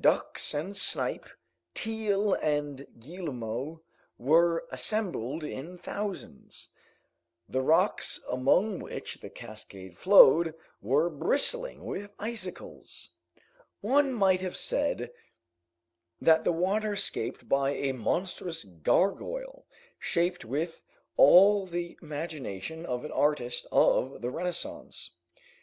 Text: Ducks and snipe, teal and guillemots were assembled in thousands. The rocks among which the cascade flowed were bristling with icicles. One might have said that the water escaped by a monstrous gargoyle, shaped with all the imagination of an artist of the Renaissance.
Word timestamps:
Ducks 0.00 0.54
and 0.54 0.74
snipe, 0.74 1.26
teal 1.74 2.32
and 2.32 2.86
guillemots 2.98 3.82
were 4.16 4.66
assembled 4.70 5.44
in 5.44 5.76
thousands. 5.76 6.70
The 7.50 7.60
rocks 7.60 8.18
among 8.30 8.78
which 8.78 9.16
the 9.20 9.28
cascade 9.28 9.98
flowed 9.98 10.54
were 10.80 11.10
bristling 11.10 11.84
with 11.84 12.14
icicles. 12.18 13.10
One 13.82 14.14
might 14.14 14.40
have 14.40 14.56
said 14.56 15.12
that 16.18 16.44
the 16.44 16.52
water 16.52 16.94
escaped 16.94 17.46
by 17.46 17.72
a 17.72 17.92
monstrous 17.92 18.64
gargoyle, 18.64 19.66
shaped 19.98 20.46
with 20.46 20.80
all 21.18 21.66
the 21.66 21.98
imagination 22.00 22.86
of 22.86 23.04
an 23.04 23.12
artist 23.12 23.66
of 23.70 24.22
the 24.22 24.30
Renaissance. 24.30 25.10